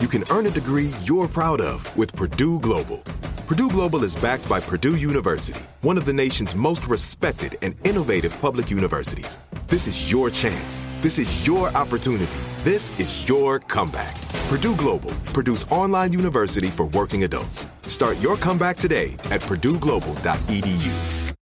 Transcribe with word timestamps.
you 0.00 0.08
can 0.08 0.24
earn 0.30 0.46
a 0.46 0.50
degree 0.50 0.92
you're 1.02 1.28
proud 1.28 1.60
of 1.60 1.96
with 1.96 2.14
Purdue 2.14 2.60
Global. 2.60 2.98
Purdue 3.46 3.70
Global 3.70 4.04
is 4.04 4.14
backed 4.14 4.48
by 4.48 4.60
Purdue 4.60 4.96
University, 4.96 5.60
one 5.80 5.96
of 5.96 6.04
the 6.04 6.12
nation's 6.12 6.54
most 6.54 6.86
respected 6.86 7.56
and 7.62 7.74
innovative 7.86 8.38
public 8.40 8.70
universities. 8.70 9.38
This 9.68 9.86
is 9.86 10.10
your 10.10 10.30
chance. 10.30 10.84
This 11.00 11.18
is 11.18 11.46
your 11.46 11.68
opportunity. 11.68 12.26
This 12.62 12.98
is 13.00 13.28
your 13.28 13.58
comeback. 13.58 14.14
Purdue 14.48 14.76
Global, 14.76 15.12
Purdue's 15.32 15.64
online 15.70 16.12
university 16.12 16.68
for 16.68 16.86
working 16.86 17.24
adults. 17.24 17.66
Start 17.86 18.18
your 18.18 18.36
comeback 18.36 18.76
today 18.76 19.14
at 19.30 19.40
purdueglobal.edu. 19.40 21.34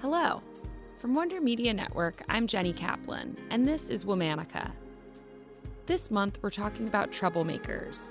Hello. 0.00 0.42
From 1.06 1.14
Wonder 1.14 1.40
Media 1.40 1.72
Network, 1.72 2.24
I'm 2.28 2.48
Jenny 2.48 2.72
Kaplan, 2.72 3.36
and 3.50 3.64
this 3.64 3.90
is 3.90 4.04
Womanica. 4.04 4.72
This 5.86 6.10
month, 6.10 6.40
we're 6.42 6.50
talking 6.50 6.88
about 6.88 7.12
troublemakers. 7.12 8.10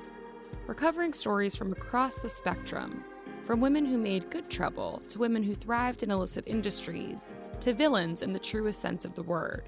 We're 0.65 0.75
covering 0.75 1.11
stories 1.11 1.57
from 1.57 1.73
across 1.73 2.16
the 2.17 2.29
spectrum, 2.29 3.03
from 3.43 3.59
women 3.59 3.83
who 3.83 3.97
made 3.97 4.29
good 4.29 4.49
trouble 4.49 5.01
to 5.09 5.19
women 5.19 5.43
who 5.43 5.53
thrived 5.53 6.03
in 6.03 6.09
illicit 6.09 6.47
industries 6.47 7.33
to 7.59 7.73
villains 7.73 8.21
in 8.21 8.31
the 8.31 8.39
truest 8.39 8.79
sense 8.79 9.03
of 9.03 9.13
the 9.13 9.23
word. 9.23 9.67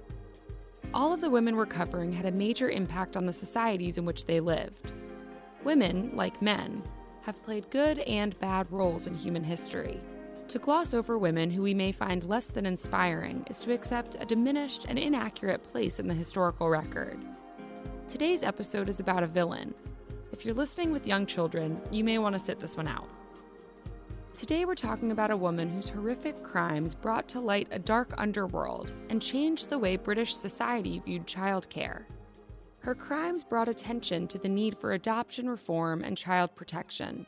All 0.93 1.11
of 1.11 1.19
the 1.19 1.29
women 1.29 1.57
we're 1.57 1.65
covering 1.65 2.13
had 2.13 2.27
a 2.27 2.31
major 2.31 2.69
impact 2.69 3.17
on 3.17 3.25
the 3.25 3.33
societies 3.33 3.97
in 3.97 4.05
which 4.05 4.23
they 4.23 4.39
lived. 4.39 4.93
Women, 5.65 6.11
like 6.15 6.41
men, 6.41 6.81
have 7.23 7.43
played 7.43 7.69
good 7.71 7.99
and 7.99 8.39
bad 8.39 8.71
roles 8.71 9.05
in 9.05 9.15
human 9.15 9.43
history. 9.43 9.99
To 10.49 10.59
gloss 10.59 10.93
over 10.93 11.17
women 11.17 11.51
who 11.51 11.61
we 11.61 11.73
may 11.73 11.91
find 11.91 12.23
less 12.23 12.47
than 12.47 12.65
inspiring 12.65 13.45
is 13.49 13.59
to 13.59 13.73
accept 13.73 14.15
a 14.17 14.25
diminished 14.25 14.85
and 14.87 14.97
inaccurate 14.97 15.61
place 15.61 15.99
in 15.99 16.07
the 16.07 16.13
historical 16.13 16.69
record. 16.69 17.19
Today's 18.07 18.43
episode 18.43 18.87
is 18.87 19.01
about 19.01 19.23
a 19.23 19.27
villain. 19.27 19.75
If 20.31 20.45
you're 20.45 20.53
listening 20.53 20.93
with 20.93 21.05
young 21.05 21.25
children, 21.25 21.81
you 21.91 22.05
may 22.05 22.17
want 22.17 22.33
to 22.33 22.39
sit 22.39 22.61
this 22.61 22.77
one 22.77 22.87
out. 22.87 23.09
Today, 24.35 24.63
we're 24.63 24.75
talking 24.75 25.11
about 25.11 25.31
a 25.31 25.37
woman 25.37 25.67
whose 25.67 25.89
horrific 25.89 26.41
crimes 26.43 26.95
brought 26.95 27.27
to 27.29 27.41
light 27.41 27.67
a 27.71 27.79
dark 27.79 28.13
underworld 28.17 28.93
and 29.09 29.21
changed 29.21 29.67
the 29.67 29.79
way 29.79 29.97
British 29.97 30.33
society 30.33 31.01
viewed 31.03 31.27
childcare. 31.27 32.03
Her 32.79 32.95
crimes 32.95 33.43
brought 33.43 33.67
attention 33.67 34.29
to 34.29 34.37
the 34.37 34.47
need 34.47 34.77
for 34.77 34.93
adoption 34.93 35.49
reform 35.49 36.05
and 36.05 36.17
child 36.17 36.55
protection. 36.55 37.25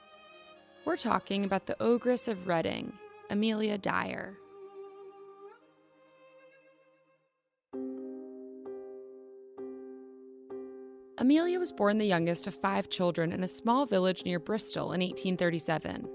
We're 0.85 0.95
talking 0.95 1.43
about 1.43 1.65
the 1.65 1.75
Ogress 1.83 2.29
of 2.29 2.47
Reading, 2.47 2.93
Amelia 3.31 3.77
Dyer. 3.77 4.37
Amelia 11.19 11.59
was 11.59 11.71
born 11.71 11.99
the 11.99 12.05
youngest 12.07 12.47
of 12.47 12.55
five 12.55 12.89
children 12.89 13.31
in 13.31 13.43
a 13.43 13.47
small 13.47 13.85
village 13.85 14.25
near 14.25 14.39
Bristol 14.39 14.93
in 14.93 15.01
1837. 15.01 16.05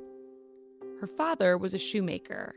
Her 1.01 1.07
father 1.07 1.57
was 1.57 1.73
a 1.73 1.79
shoemaker, 1.79 2.57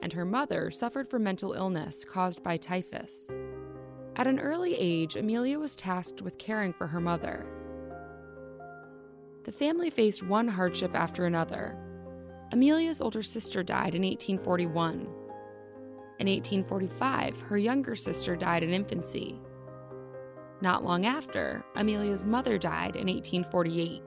and 0.00 0.10
her 0.14 0.24
mother 0.24 0.70
suffered 0.70 1.06
from 1.06 1.24
mental 1.24 1.52
illness 1.52 2.02
caused 2.04 2.42
by 2.42 2.56
typhus. 2.56 3.36
At 4.16 4.26
an 4.26 4.40
early 4.40 4.74
age, 4.74 5.16
Amelia 5.16 5.58
was 5.58 5.76
tasked 5.76 6.22
with 6.22 6.38
caring 6.38 6.72
for 6.72 6.86
her 6.86 7.00
mother. 7.00 7.44
The 9.44 9.52
family 9.52 9.90
faced 9.90 10.22
one 10.22 10.48
hardship 10.48 10.94
after 10.94 11.26
another, 11.26 11.76
Amelia's 12.50 13.02
older 13.02 13.22
sister 13.22 13.62
died 13.62 13.94
in 13.94 14.02
1841. 14.02 15.00
In 16.18 16.26
1845, 16.26 17.40
her 17.42 17.58
younger 17.58 17.94
sister 17.94 18.36
died 18.36 18.62
in 18.62 18.70
infancy. 18.70 19.38
Not 20.62 20.82
long 20.82 21.04
after, 21.04 21.62
Amelia's 21.76 22.24
mother 22.24 22.56
died 22.56 22.96
in 22.96 23.06
1848. 23.06 24.02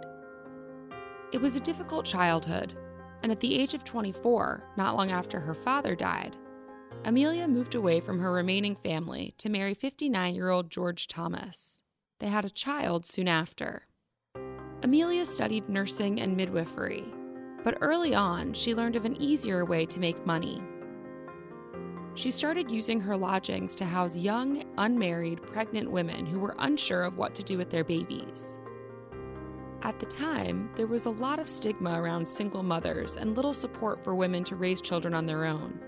It 1.31 1.39
was 1.39 1.55
a 1.55 1.61
difficult 1.61 2.03
childhood, 2.03 2.73
and 3.21 3.31
at 3.31 3.39
the 3.39 3.57
age 3.59 3.75
of 3.75 3.83
24, 3.83 4.63
not 4.75 4.95
long 4.95 5.11
after 5.11 5.39
her 5.39 5.53
father 5.53 5.95
died, 5.95 6.35
Amelia 7.05 7.47
moved 7.47 7.75
away 7.75 7.99
from 7.99 8.19
her 8.19 8.33
remaining 8.33 8.75
family 8.75 9.35
to 9.37 9.49
marry 9.49 9.75
59 9.75 10.33
year 10.33 10.49
old 10.49 10.71
George 10.71 11.07
Thomas. 11.07 11.81
They 12.19 12.27
had 12.27 12.43
a 12.43 12.49
child 12.49 13.05
soon 13.05 13.27
after. 13.27 13.87
Amelia 14.83 15.25
studied 15.25 15.69
nursing 15.69 16.19
and 16.19 16.35
midwifery 16.35 17.05
but 17.63 17.77
early 17.81 18.15
on, 18.15 18.53
she 18.53 18.75
learned 18.75 18.95
of 18.95 19.05
an 19.05 19.21
easier 19.21 19.65
way 19.65 19.85
to 19.85 19.99
make 19.99 20.25
money. 20.25 20.61
She 22.13 22.31
started 22.31 22.69
using 22.69 22.99
her 22.99 23.15
lodgings 23.15 23.73
to 23.75 23.85
house 23.85 24.17
young, 24.17 24.65
unmarried, 24.77 25.41
pregnant 25.41 25.89
women 25.89 26.25
who 26.25 26.39
were 26.39 26.55
unsure 26.59 27.03
of 27.03 27.17
what 27.17 27.33
to 27.35 27.43
do 27.43 27.57
with 27.57 27.69
their 27.69 27.83
babies. 27.85 28.57
At 29.83 29.99
the 29.99 30.05
time, 30.05 30.69
there 30.75 30.87
was 30.87 31.05
a 31.05 31.11
lot 31.11 31.39
of 31.39 31.49
stigma 31.49 31.99
around 31.99 32.27
single 32.27 32.63
mothers 32.63 33.15
and 33.15 33.35
little 33.35 33.53
support 33.53 34.03
for 34.03 34.13
women 34.13 34.43
to 34.43 34.55
raise 34.55 34.81
children 34.81 35.13
on 35.13 35.25
their 35.25 35.45
own. 35.45 35.79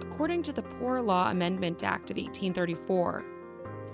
According 0.00 0.42
to 0.44 0.52
the 0.52 0.62
Poor 0.62 1.00
Law 1.00 1.30
Amendment 1.30 1.82
Act 1.82 2.10
of 2.10 2.18
1834, 2.18 3.24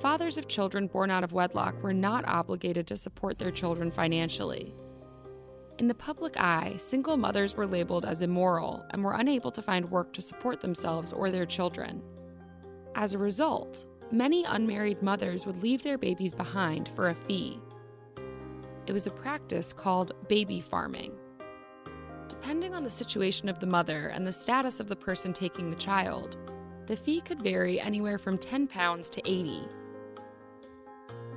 fathers 0.00 0.36
of 0.36 0.48
children 0.48 0.88
born 0.88 1.10
out 1.10 1.24
of 1.24 1.32
wedlock 1.32 1.80
were 1.82 1.94
not 1.94 2.26
obligated 2.26 2.86
to 2.88 2.96
support 2.96 3.38
their 3.38 3.52
children 3.52 3.90
financially. 3.90 4.74
In 5.78 5.86
the 5.86 5.94
public 5.94 6.38
eye, 6.38 6.74
single 6.76 7.16
mothers 7.16 7.56
were 7.56 7.66
labeled 7.66 8.04
as 8.04 8.22
immoral 8.22 8.84
and 8.90 9.02
were 9.02 9.14
unable 9.14 9.50
to 9.50 9.62
find 9.62 9.88
work 9.88 10.12
to 10.12 10.22
support 10.22 10.60
themselves 10.60 11.12
or 11.12 11.30
their 11.30 11.46
children. 11.46 12.02
As 12.94 13.14
a 13.14 13.18
result, 13.18 13.86
many 14.10 14.44
unmarried 14.44 15.02
mothers 15.02 15.46
would 15.46 15.62
leave 15.62 15.82
their 15.82 15.96
babies 15.96 16.34
behind 16.34 16.90
for 16.94 17.08
a 17.08 17.14
fee. 17.14 17.58
It 18.86 18.92
was 18.92 19.06
a 19.06 19.10
practice 19.10 19.72
called 19.72 20.12
baby 20.28 20.60
farming. 20.60 21.14
Depending 22.28 22.74
on 22.74 22.84
the 22.84 22.90
situation 22.90 23.48
of 23.48 23.58
the 23.58 23.66
mother 23.66 24.08
and 24.08 24.26
the 24.26 24.32
status 24.32 24.78
of 24.78 24.88
the 24.88 24.96
person 24.96 25.32
taking 25.32 25.70
the 25.70 25.76
child, 25.76 26.36
the 26.86 26.96
fee 26.96 27.20
could 27.22 27.42
vary 27.42 27.80
anywhere 27.80 28.18
from 28.18 28.36
£10 28.36 29.10
to 29.10 29.22
80 29.24 29.68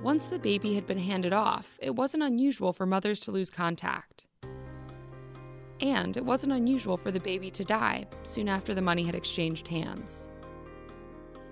once 0.01 0.25
the 0.25 0.39
baby 0.39 0.75
had 0.75 0.85
been 0.85 0.97
handed 0.97 1.33
off, 1.33 1.77
it 1.81 1.95
wasn't 1.95 2.23
unusual 2.23 2.73
for 2.73 2.85
mothers 2.85 3.19
to 3.21 3.31
lose 3.31 3.49
contact. 3.49 4.25
And 5.81 6.15
it 6.15 6.23
wasn't 6.23 6.53
unusual 6.53 6.97
for 6.97 7.11
the 7.11 7.19
baby 7.19 7.51
to 7.51 7.65
die 7.65 8.05
soon 8.23 8.47
after 8.47 8.73
the 8.73 8.81
money 8.81 9.03
had 9.03 9.15
exchanged 9.15 9.67
hands. 9.67 10.27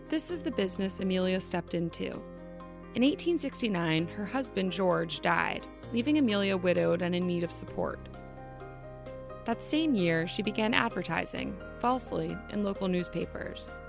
This 0.10 0.30
was 0.30 0.42
the 0.42 0.52
business 0.52 1.00
Amelia 1.00 1.40
stepped 1.40 1.74
into. 1.74 2.12
In 2.96 3.02
1869, 3.02 4.08
her 4.08 4.26
husband 4.26 4.72
George 4.72 5.22
died, 5.22 5.66
leaving 5.92 6.20
Amelia 6.20 6.56
widowed 6.56 7.02
and 7.02 7.16
in 7.16 7.26
need 7.26 7.44
of 7.44 7.52
support. 7.52 8.08
That 9.46 9.64
same 9.64 9.94
year, 9.94 10.28
she 10.28 10.42
began 10.42 10.74
advertising, 10.74 11.58
falsely, 11.80 12.38
in 12.52 12.64
local 12.64 12.88
newspapers. 12.88 13.82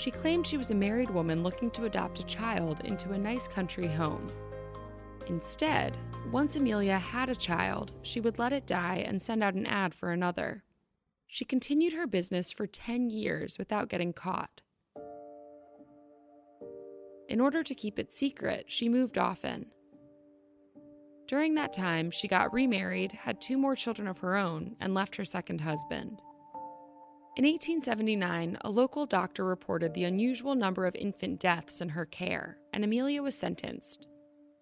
She 0.00 0.10
claimed 0.10 0.46
she 0.46 0.56
was 0.56 0.70
a 0.70 0.74
married 0.74 1.10
woman 1.10 1.42
looking 1.42 1.70
to 1.72 1.84
adopt 1.84 2.20
a 2.20 2.24
child 2.24 2.80
into 2.86 3.12
a 3.12 3.18
nice 3.18 3.46
country 3.46 3.86
home. 3.86 4.32
Instead, 5.26 5.94
once 6.32 6.56
Amelia 6.56 6.98
had 6.98 7.28
a 7.28 7.34
child, 7.34 7.92
she 8.00 8.18
would 8.18 8.38
let 8.38 8.54
it 8.54 8.66
die 8.66 9.04
and 9.06 9.20
send 9.20 9.44
out 9.44 9.52
an 9.52 9.66
ad 9.66 9.92
for 9.94 10.10
another. 10.10 10.64
She 11.26 11.44
continued 11.44 11.92
her 11.92 12.06
business 12.06 12.50
for 12.50 12.66
10 12.66 13.10
years 13.10 13.58
without 13.58 13.90
getting 13.90 14.14
caught. 14.14 14.62
In 17.28 17.38
order 17.38 17.62
to 17.62 17.74
keep 17.74 17.98
it 17.98 18.14
secret, 18.14 18.70
she 18.72 18.88
moved 18.88 19.18
often. 19.18 19.66
During 21.28 21.56
that 21.56 21.74
time, 21.74 22.10
she 22.10 22.26
got 22.26 22.54
remarried, 22.54 23.12
had 23.12 23.38
two 23.38 23.58
more 23.58 23.76
children 23.76 24.08
of 24.08 24.16
her 24.20 24.34
own, 24.34 24.76
and 24.80 24.94
left 24.94 25.16
her 25.16 25.26
second 25.26 25.60
husband. 25.60 26.22
In 27.36 27.44
1879, 27.44 28.58
a 28.62 28.70
local 28.70 29.06
doctor 29.06 29.44
reported 29.44 29.94
the 29.94 30.02
unusual 30.02 30.56
number 30.56 30.84
of 30.84 30.96
infant 30.96 31.38
deaths 31.38 31.80
in 31.80 31.90
her 31.90 32.04
care, 32.04 32.58
and 32.72 32.82
Amelia 32.82 33.22
was 33.22 33.36
sentenced 33.36 34.08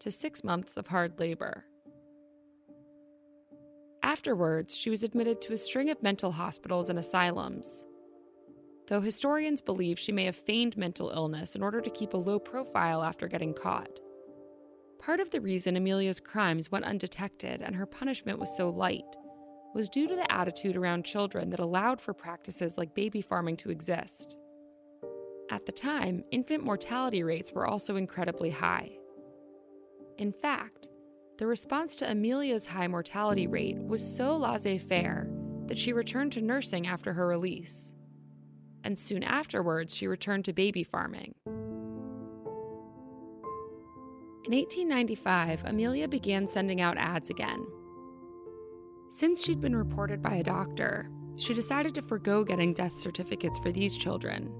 to 0.00 0.10
six 0.10 0.44
months 0.44 0.76
of 0.76 0.86
hard 0.86 1.18
labor. 1.18 1.64
Afterwards, 4.02 4.76
she 4.76 4.90
was 4.90 5.02
admitted 5.02 5.40
to 5.40 5.54
a 5.54 5.56
string 5.56 5.88
of 5.88 6.02
mental 6.02 6.30
hospitals 6.30 6.90
and 6.90 6.98
asylums. 6.98 7.86
Though 8.86 9.00
historians 9.00 9.62
believe 9.62 9.98
she 9.98 10.12
may 10.12 10.26
have 10.26 10.36
feigned 10.36 10.76
mental 10.76 11.08
illness 11.08 11.56
in 11.56 11.62
order 11.62 11.80
to 11.80 11.90
keep 11.90 12.12
a 12.12 12.18
low 12.18 12.38
profile 12.38 13.02
after 13.02 13.28
getting 13.28 13.54
caught. 13.54 13.98
Part 14.98 15.20
of 15.20 15.30
the 15.30 15.40
reason 15.40 15.76
Amelia's 15.76 16.20
crimes 16.20 16.70
went 16.70 16.84
undetected 16.84 17.62
and 17.62 17.74
her 17.76 17.86
punishment 17.86 18.38
was 18.38 18.54
so 18.54 18.68
light 18.68 19.16
was 19.74 19.88
due 19.88 20.08
to 20.08 20.16
the 20.16 20.30
attitude 20.32 20.76
around 20.76 21.04
children 21.04 21.50
that 21.50 21.60
allowed 21.60 22.00
for 22.00 22.14
practices 22.14 22.78
like 22.78 22.94
baby 22.94 23.20
farming 23.20 23.56
to 23.58 23.70
exist. 23.70 24.36
At 25.50 25.66
the 25.66 25.72
time, 25.72 26.24
infant 26.30 26.64
mortality 26.64 27.22
rates 27.22 27.52
were 27.52 27.66
also 27.66 27.96
incredibly 27.96 28.50
high. 28.50 28.90
In 30.18 30.32
fact, 30.32 30.88
the 31.38 31.46
response 31.46 31.94
to 31.96 32.10
Amelia's 32.10 32.66
high 32.66 32.88
mortality 32.88 33.46
rate 33.46 33.78
was 33.78 34.16
so 34.16 34.36
laissez 34.36 34.78
faire 34.78 35.28
that 35.66 35.78
she 35.78 35.92
returned 35.92 36.32
to 36.32 36.42
nursing 36.42 36.86
after 36.86 37.12
her 37.12 37.26
release. 37.26 37.94
And 38.84 38.98
soon 38.98 39.22
afterwards, 39.22 39.94
she 39.94 40.06
returned 40.06 40.44
to 40.46 40.52
baby 40.52 40.82
farming. 40.82 41.34
In 44.44 44.54
1895, 44.54 45.64
Amelia 45.66 46.08
began 46.08 46.48
sending 46.48 46.80
out 46.80 46.96
ads 46.96 47.30
again. 47.30 47.64
Since 49.10 49.42
she'd 49.42 49.60
been 49.60 49.74
reported 49.74 50.20
by 50.20 50.34
a 50.34 50.44
doctor, 50.44 51.10
she 51.36 51.54
decided 51.54 51.94
to 51.94 52.02
forego 52.02 52.44
getting 52.44 52.74
death 52.74 52.94
certificates 52.94 53.58
for 53.58 53.72
these 53.72 53.96
children, 53.96 54.52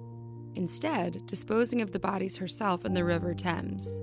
instead, 0.55 1.27
disposing 1.27 1.83
of 1.83 1.93
the 1.93 1.99
bodies 1.99 2.37
herself 2.37 2.87
in 2.87 2.95
the 2.95 3.05
River 3.05 3.35
Thames. 3.35 4.01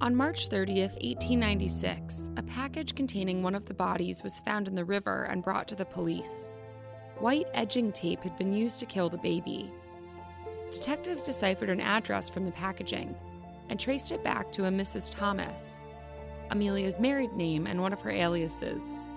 On 0.00 0.16
March 0.16 0.48
30th, 0.48 0.94
1896, 1.02 2.30
a 2.38 2.42
package 2.42 2.94
containing 2.94 3.42
one 3.42 3.54
of 3.54 3.66
the 3.66 3.74
bodies 3.74 4.22
was 4.22 4.40
found 4.40 4.66
in 4.66 4.74
the 4.74 4.84
river 4.84 5.24
and 5.24 5.44
brought 5.44 5.68
to 5.68 5.74
the 5.74 5.84
police. 5.84 6.50
White 7.18 7.48
edging 7.52 7.92
tape 7.92 8.22
had 8.22 8.38
been 8.38 8.54
used 8.54 8.80
to 8.80 8.86
kill 8.86 9.10
the 9.10 9.18
baby. 9.18 9.70
Detectives 10.72 11.22
deciphered 11.22 11.68
an 11.68 11.80
address 11.80 12.30
from 12.30 12.46
the 12.46 12.52
packaging 12.52 13.14
and 13.68 13.78
traced 13.78 14.10
it 14.10 14.24
back 14.24 14.50
to 14.52 14.64
a 14.64 14.70
Mrs. 14.70 15.10
Thomas, 15.10 15.82
Amelia's 16.50 17.00
married 17.00 17.32
name 17.32 17.66
and 17.66 17.80
one 17.80 17.92
of 17.92 18.00
her 18.02 18.10
aliases. 18.10 19.08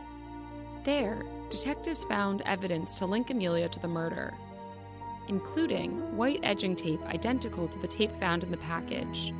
There, 0.83 1.23
detectives 1.49 2.03
found 2.05 2.41
evidence 2.41 2.95
to 2.95 3.05
link 3.05 3.29
Amelia 3.29 3.69
to 3.69 3.79
the 3.79 3.87
murder, 3.87 4.33
including 5.27 6.15
white 6.17 6.39
edging 6.43 6.75
tape 6.75 7.01
identical 7.05 7.67
to 7.67 7.79
the 7.79 7.87
tape 7.87 8.13
found 8.19 8.43
in 8.43 8.51
the 8.51 8.57
package 8.57 9.33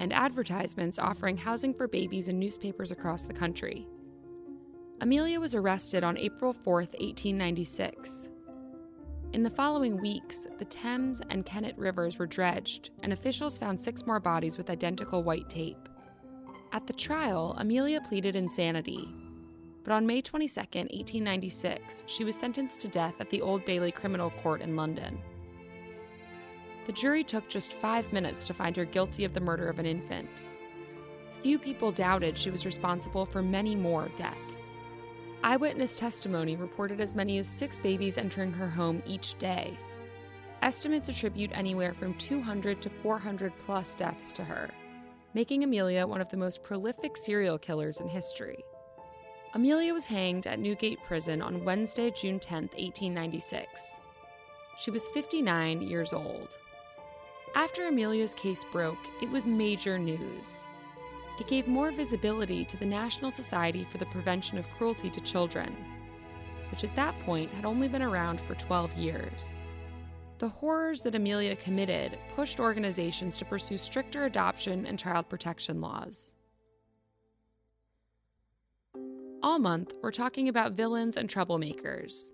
and 0.00 0.12
advertisements 0.12 0.98
offering 0.98 1.36
housing 1.36 1.74
for 1.74 1.86
babies 1.86 2.28
in 2.28 2.38
newspapers 2.38 2.90
across 2.90 3.24
the 3.24 3.34
country. 3.34 3.86
Amelia 5.02 5.38
was 5.38 5.54
arrested 5.54 6.02
on 6.02 6.16
April 6.16 6.52
4, 6.52 6.74
1896. 6.74 8.30
In 9.32 9.42
the 9.42 9.50
following 9.50 10.00
weeks, 10.00 10.46
the 10.58 10.64
Thames 10.64 11.22
and 11.30 11.46
Kennet 11.46 11.76
rivers 11.78 12.18
were 12.18 12.26
dredged, 12.26 12.90
and 13.02 13.12
officials 13.12 13.58
found 13.58 13.80
six 13.80 14.06
more 14.06 14.18
bodies 14.18 14.58
with 14.58 14.70
identical 14.70 15.22
white 15.22 15.48
tape. 15.48 15.88
At 16.72 16.86
the 16.86 16.92
trial, 16.92 17.56
Amelia 17.58 18.00
pleaded 18.00 18.36
insanity, 18.36 19.08
but 19.82 19.92
on 19.92 20.06
May 20.06 20.22
22, 20.22 20.60
1896, 20.60 22.04
she 22.06 22.22
was 22.22 22.36
sentenced 22.36 22.80
to 22.82 22.88
death 22.88 23.14
at 23.18 23.28
the 23.28 23.42
Old 23.42 23.64
Bailey 23.64 23.90
Criminal 23.90 24.30
Court 24.30 24.60
in 24.60 24.76
London. 24.76 25.18
The 26.86 26.92
jury 26.92 27.24
took 27.24 27.48
just 27.48 27.72
five 27.72 28.12
minutes 28.12 28.44
to 28.44 28.54
find 28.54 28.76
her 28.76 28.84
guilty 28.84 29.24
of 29.24 29.34
the 29.34 29.40
murder 29.40 29.68
of 29.68 29.80
an 29.80 29.86
infant. 29.86 30.46
Few 31.42 31.58
people 31.58 31.90
doubted 31.90 32.38
she 32.38 32.50
was 32.50 32.64
responsible 32.66 33.26
for 33.26 33.42
many 33.42 33.74
more 33.74 34.08
deaths. 34.16 34.74
Eyewitness 35.42 35.96
testimony 35.96 36.54
reported 36.54 37.00
as 37.00 37.16
many 37.16 37.38
as 37.38 37.48
six 37.48 37.80
babies 37.80 38.16
entering 38.16 38.52
her 38.52 38.68
home 38.68 39.02
each 39.06 39.36
day. 39.38 39.76
Estimates 40.62 41.08
attribute 41.08 41.50
anywhere 41.52 41.94
from 41.94 42.14
200 42.14 42.80
to 42.82 42.90
400 42.90 43.52
plus 43.58 43.94
deaths 43.94 44.30
to 44.32 44.44
her, 44.44 44.70
making 45.34 45.62
Amelia 45.62 46.06
one 46.06 46.20
of 46.20 46.28
the 46.28 46.36
most 46.36 46.62
prolific 46.62 47.16
serial 47.16 47.58
killers 47.58 48.00
in 48.00 48.08
history. 48.08 48.64
Amelia 49.54 49.92
was 49.92 50.06
hanged 50.06 50.46
at 50.46 50.58
Newgate 50.58 50.98
Prison 51.06 51.42
on 51.42 51.64
Wednesday, 51.64 52.10
June 52.10 52.38
10, 52.38 52.62
1896. 52.62 53.98
She 54.78 54.90
was 54.90 55.08
59 55.08 55.82
years 55.82 56.12
old. 56.12 56.56
After 57.54 57.86
Amelia's 57.86 58.34
case 58.34 58.64
broke, 58.72 58.98
it 59.20 59.28
was 59.28 59.46
major 59.46 59.98
news. 59.98 60.64
It 61.40 61.48
gave 61.48 61.66
more 61.66 61.90
visibility 61.90 62.64
to 62.64 62.76
the 62.76 62.86
National 62.86 63.30
Society 63.30 63.86
for 63.90 63.98
the 63.98 64.06
Prevention 64.06 64.56
of 64.56 64.70
Cruelty 64.70 65.10
to 65.10 65.20
Children, 65.20 65.76
which 66.70 66.84
at 66.84 66.94
that 66.96 67.18
point 67.20 67.50
had 67.50 67.64
only 67.64 67.88
been 67.88 68.02
around 68.02 68.40
for 68.40 68.54
12 68.54 68.92
years. 68.94 69.58
The 70.40 70.48
horrors 70.48 71.02
that 71.02 71.14
Amelia 71.14 71.54
committed 71.54 72.18
pushed 72.34 72.60
organizations 72.60 73.36
to 73.36 73.44
pursue 73.44 73.76
stricter 73.76 74.24
adoption 74.24 74.86
and 74.86 74.98
child 74.98 75.28
protection 75.28 75.82
laws. 75.82 76.34
All 79.42 79.58
month, 79.58 79.92
we're 80.00 80.10
talking 80.10 80.48
about 80.48 80.72
villains 80.72 81.18
and 81.18 81.28
troublemakers. 81.28 82.32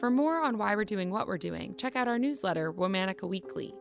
For 0.00 0.10
more 0.10 0.42
on 0.42 0.56
why 0.56 0.74
we're 0.74 0.86
doing 0.86 1.10
what 1.10 1.26
we're 1.26 1.36
doing, 1.36 1.74
check 1.76 1.94
out 1.94 2.08
our 2.08 2.18
newsletter, 2.18 2.72
Womanica 2.72 3.28
Weekly. 3.28 3.74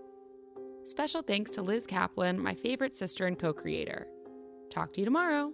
Special 0.83 1.21
thanks 1.21 1.49
to 1.51 1.61
Liz 1.61 1.87
Kaplan, 1.87 2.43
my 2.43 2.53
favorite 2.53 2.97
sister 2.97 3.25
and 3.25 3.39
co 3.39 3.53
creator. 3.53 4.05
Talk 4.69 4.91
to 4.93 4.99
you 4.99 5.05
tomorrow. 5.05 5.53